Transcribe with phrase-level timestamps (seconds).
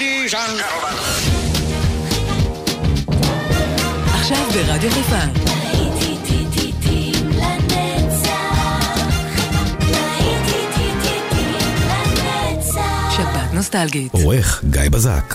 [0.00, 0.96] Ladies and gentlemen.
[4.14, 5.16] עכשיו ברדיו חיפה.
[13.16, 14.12] שבת נוסטלגית.
[14.12, 15.34] עורך גיא בזק.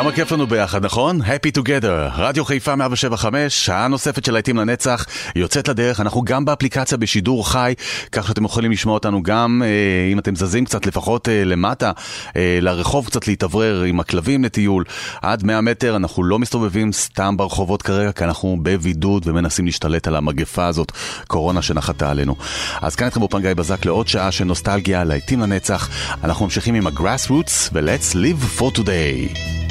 [0.00, 1.20] כמה כיף לנו ביחד, נכון?
[1.22, 5.06] Happy Together, רדיו חיפה 175, שעה נוספת של להיטים לנצח,
[5.36, 7.74] יוצאת לדרך, אנחנו גם באפליקציה בשידור חי,
[8.12, 11.92] כך שאתם יכולים לשמוע אותנו גם, אה, אם אתם זזים קצת לפחות אה, למטה,
[12.36, 14.84] אה, לרחוב קצת להתאוורר עם הכלבים לטיול,
[15.22, 20.16] עד 100 מטר אנחנו לא מסתובבים סתם ברחובות כרגע, כי אנחנו בבידוד ומנסים להשתלט על
[20.16, 20.92] המגפה הזאת,
[21.26, 22.36] קורונה שנחתה עלינו.
[22.80, 25.88] אז כאן איתכם באופן גיא בזק לעוד שעה של נוסטלגיה, להיטים לנצח,
[26.24, 29.69] אנחנו ממשיכים עם ה-Grassroots ו-Let's Live for Today.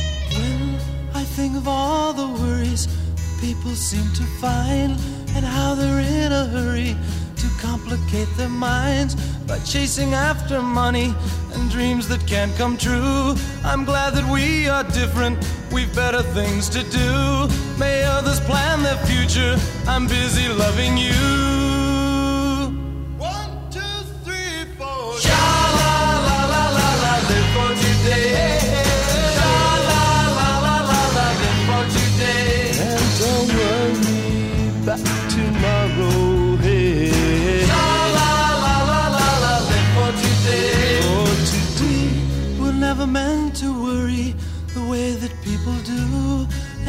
[2.69, 2.88] The worries
[3.40, 4.91] people seem to find
[5.35, 6.96] and how they're in a hurry
[7.38, 9.16] to complicate their minds
[9.47, 11.13] by chasing after money
[11.53, 13.35] and dreams that can't come true.
[13.63, 15.38] I'm glad that we are different,
[15.72, 17.47] we've better things to do.
[17.79, 21.16] May others plan their future, I'm busy loving you.
[23.18, 25.18] One, two, three, four.
[25.18, 25.46] Sha
[25.79, 25.96] la
[26.28, 28.69] la la la la, live for today.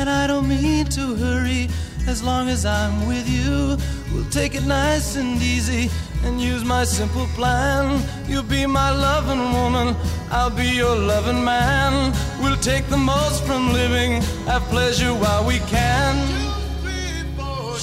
[0.00, 1.68] And I don't mean to hurry.
[2.06, 3.76] As long as I'm with you,
[4.12, 5.90] we'll take it nice and easy
[6.24, 8.02] and use my simple plan.
[8.26, 9.94] You'll be my loving woman,
[10.30, 12.14] I'll be your loving man.
[12.42, 16.16] We'll take the most from living, have pleasure while we can.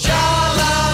[0.10, 0.87] La la la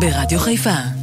[0.00, 0.99] ברדיו חיפה.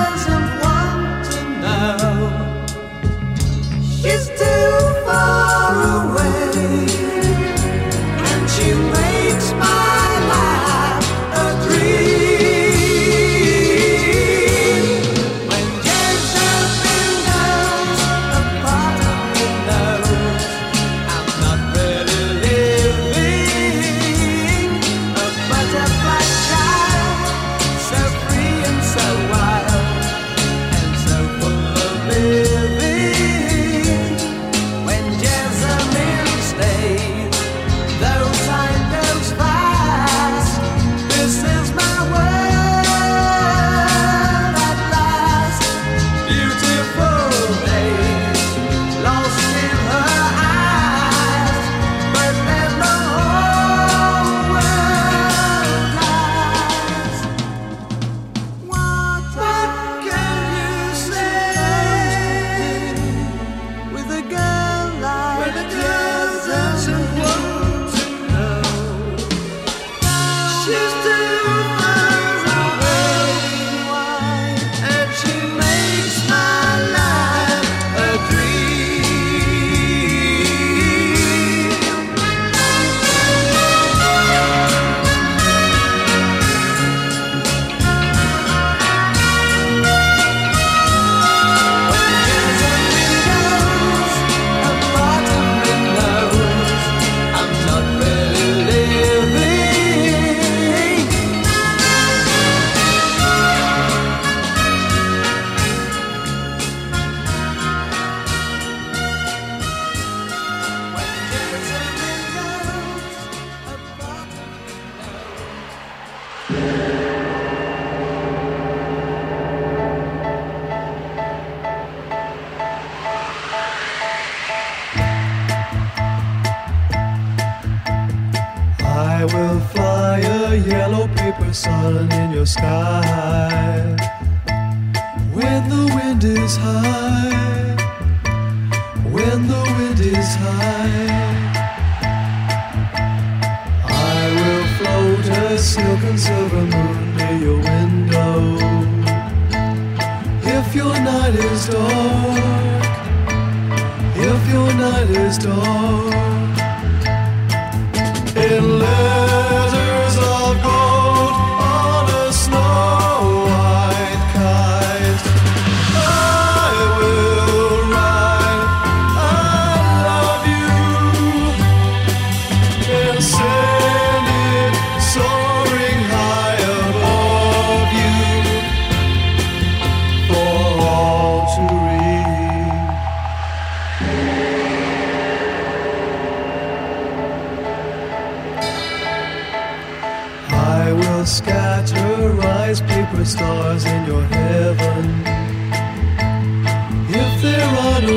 [0.00, 0.29] was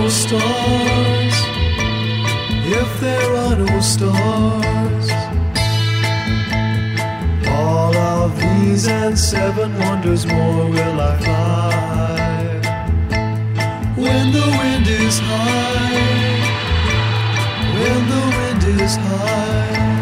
[0.03, 1.35] no stars,
[2.81, 5.07] if there are no stars,
[7.47, 12.65] all of these and seven wonders more will I find
[13.95, 16.41] When the wind is high,
[17.79, 19.92] when the wind is high.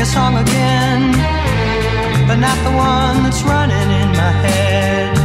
[0.00, 1.12] a song again,
[2.26, 5.19] but not the one that's running in my head.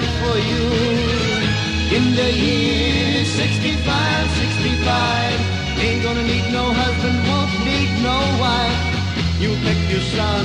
[0.00, 0.64] Doing for you.
[1.96, 9.40] In the year 65, 65, ain't gonna need no husband, won't need no wife.
[9.40, 10.44] You pick your son,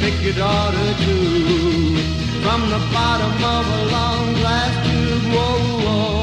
[0.00, 1.96] pick your daughter too.
[2.42, 6.19] From the bottom of a long glass tube, whoa, whoa.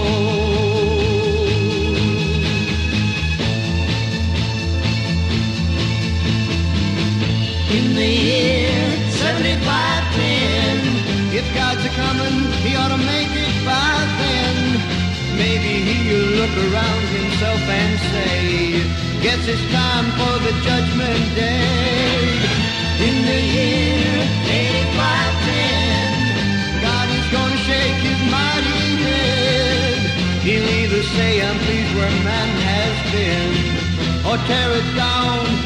[16.66, 18.82] Around himself and say,
[19.22, 22.18] Guess it's time for the judgment day.
[23.08, 24.16] In the year
[24.50, 29.98] 8510, God is gonna shake his mighty head.
[30.46, 33.54] He'll either say, I'm pleased where man has been,
[34.28, 35.57] or tear it down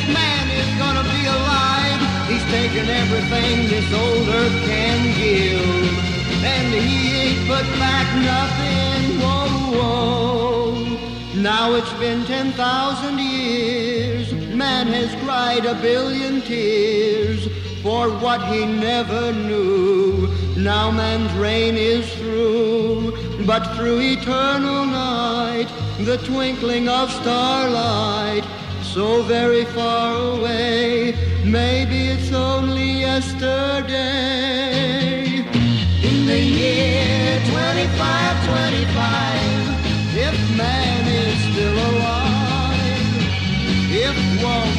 [0.00, 2.00] if man is gonna be alive.
[2.28, 9.20] He's taken everything this old earth can give, and he ain't put back nothing.
[9.20, 11.40] Whoa, whoa.
[11.40, 14.32] Now it's been 10,000 years.
[14.54, 17.48] Man has cried a billion tears
[17.82, 20.28] for what he never knew.
[20.56, 25.68] Now man's reign is through, but through eternal night,
[26.00, 28.44] the twinkling of starlight,
[28.94, 33.92] so very far away, maybe it's only yesterday.
[36.08, 43.14] In the year 2525, if man is still alive,
[44.06, 44.69] if woman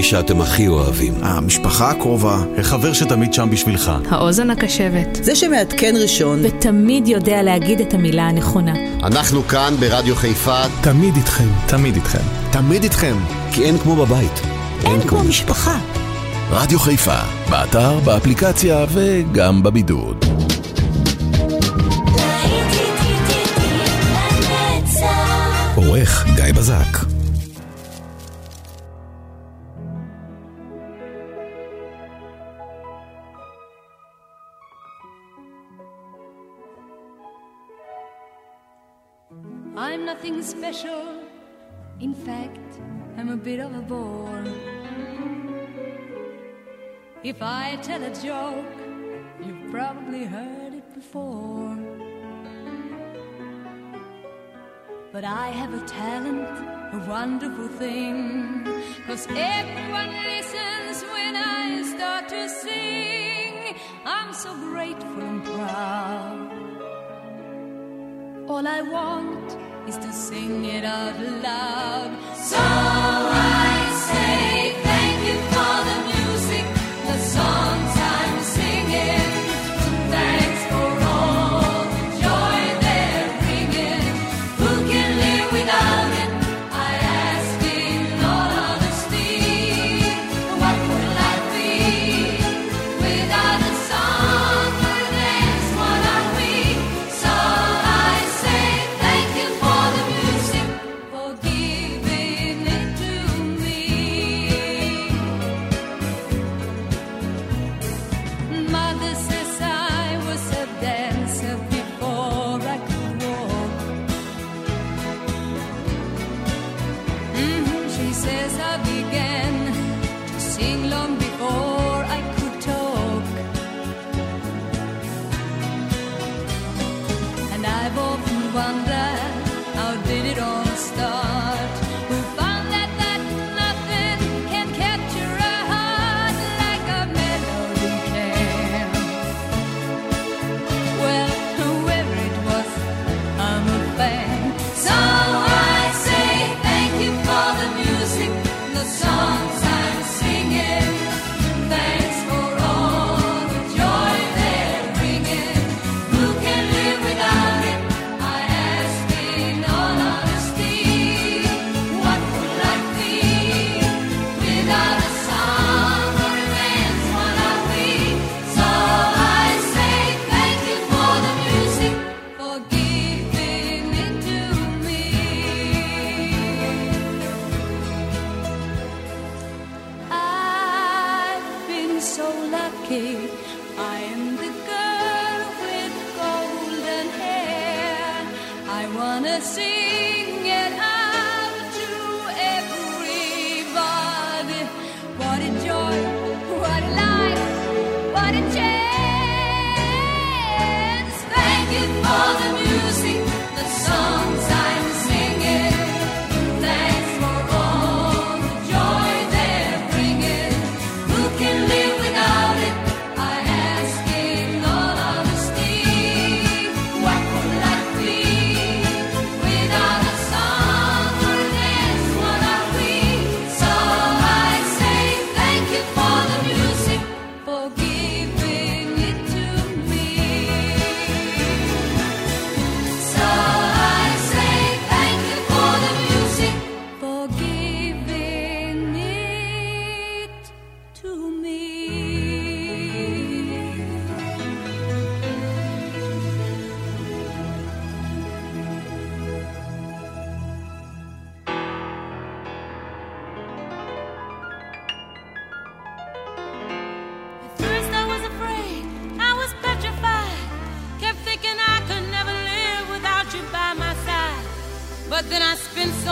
[0.00, 1.14] מי שאתם הכי אוהבים.
[1.22, 3.92] המשפחה הקרובה, החבר שתמיד שם בשבילך.
[4.10, 5.18] האוזן הקשבת.
[5.22, 6.38] זה שמעדכן ראשון.
[6.42, 8.72] ותמיד יודע להגיד את המילה הנכונה.
[9.02, 10.62] אנחנו כאן ברדיו חיפה.
[10.80, 11.48] תמיד איתכם.
[11.66, 12.22] תמיד איתכם.
[12.52, 13.16] תמיד איתכם.
[13.52, 14.40] כי אין כמו בבית.
[14.84, 15.78] אין אין כמו משפחה.
[16.50, 17.18] רדיו חיפה,
[17.50, 20.24] באתר, באפליקציה וגם בבידוד.
[25.74, 26.89] עורך גיא בזק
[49.70, 51.76] probably heard it before.
[55.12, 56.58] But I have a talent,
[56.92, 58.64] a wonderful thing.
[59.06, 63.76] Cause everyone listens when I start to sing.
[64.04, 66.50] I'm so grateful and proud.
[68.48, 69.56] All I want
[69.88, 72.10] is to sing it out loud.
[72.36, 73.70] So I
[74.08, 74.49] say.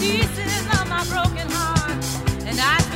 [0.00, 2.04] pieces of my broken heart,
[2.48, 2.89] and I.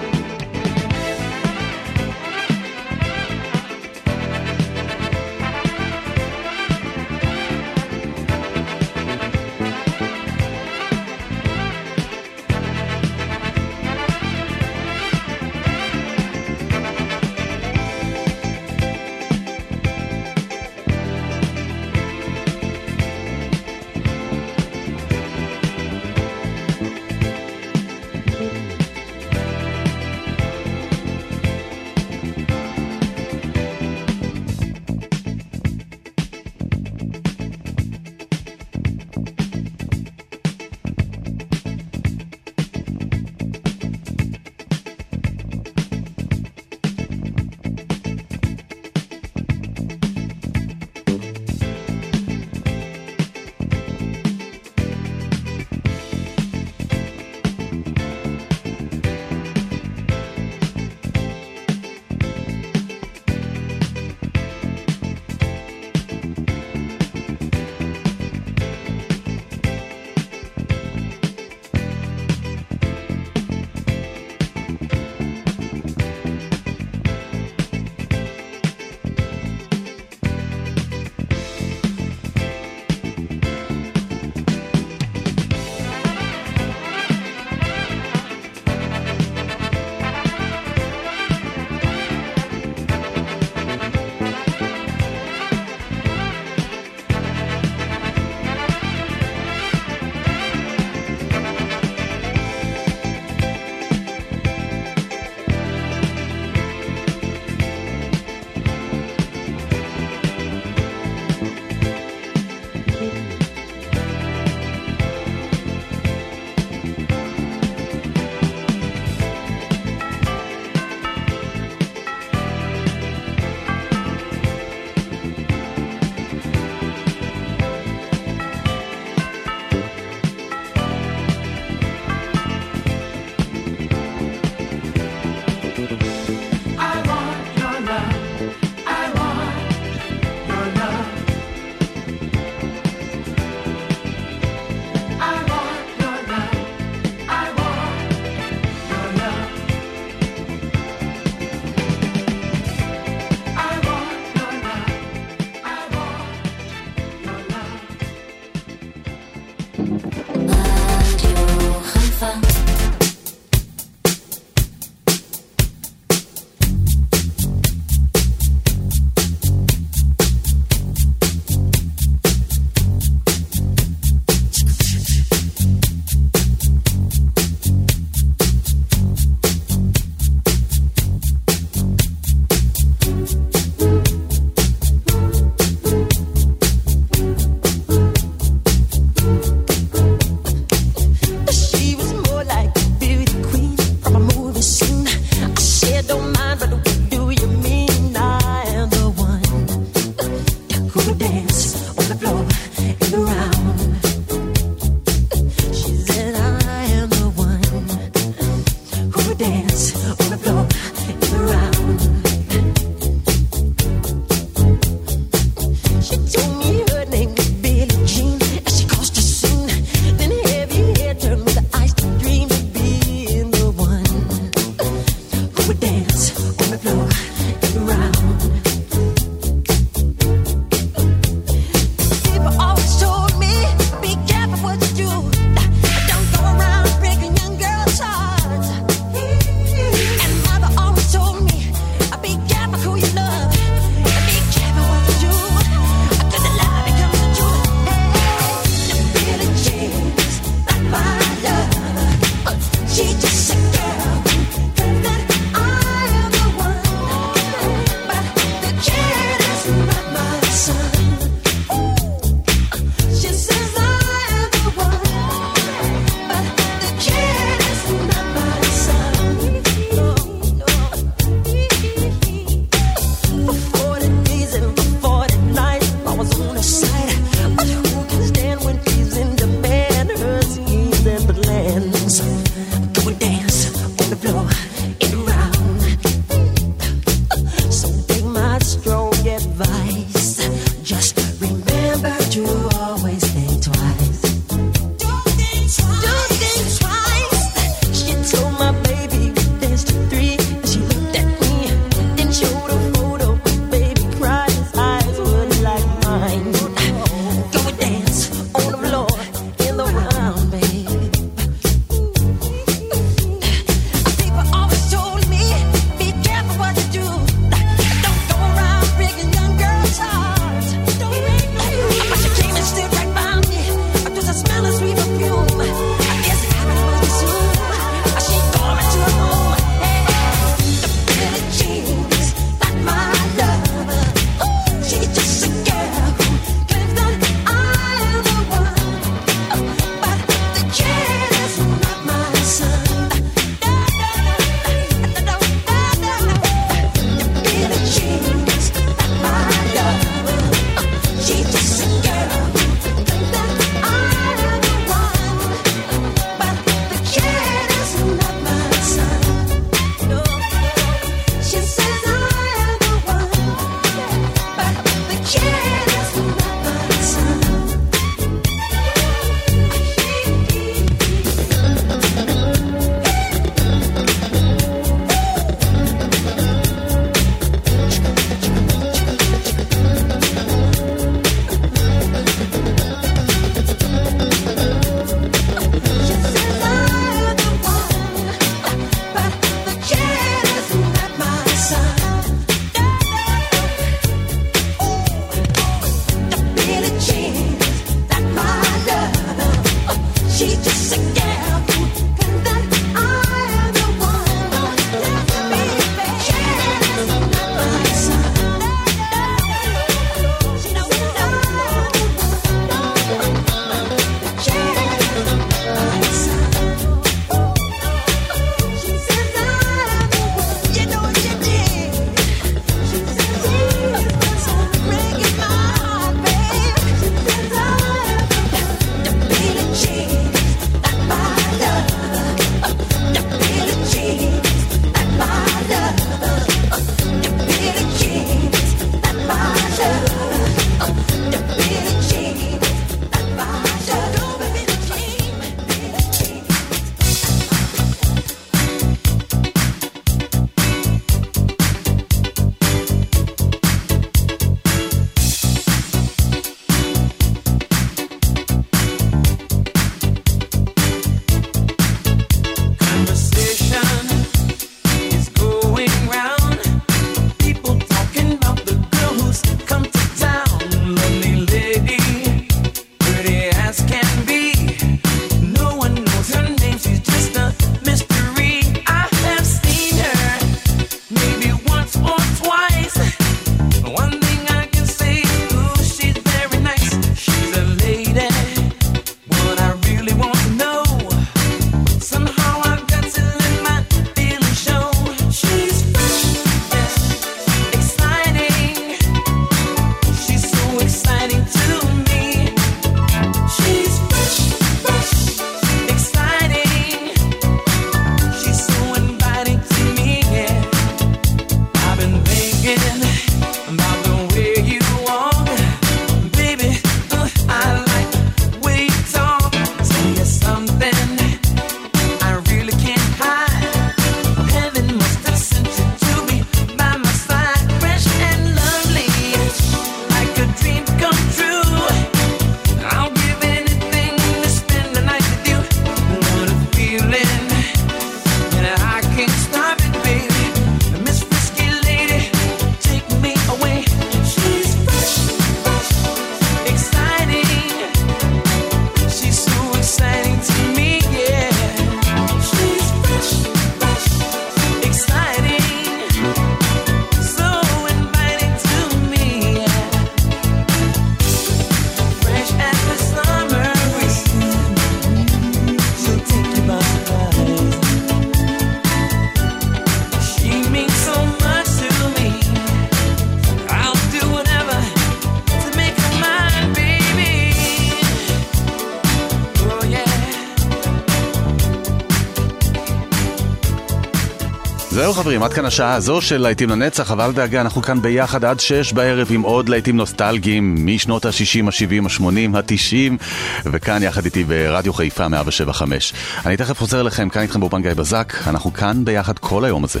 [585.20, 588.60] חברים, עד כאן השעה הזו של להיטים לנצח, אבל אל דאגה, אנחנו כאן ביחד עד
[588.60, 593.22] שש בערב עם עוד להיטים נוסטלגיים משנות ה-60, ה-70, ה-80, ה-90,
[593.66, 596.12] וכאן יחד איתי ברדיו חיפה 175.
[596.46, 600.00] אני תכף חוזר אליכם, כאן איתכם באופן גיא בזק, אנחנו כאן ביחד כל היום הזה.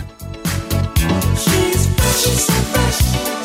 [2.00, 3.39] Fresh as